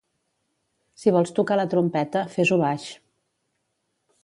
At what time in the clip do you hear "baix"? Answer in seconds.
2.65-2.89